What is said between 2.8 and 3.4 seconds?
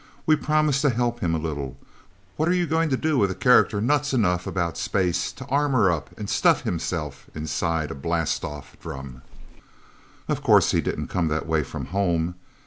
to do with a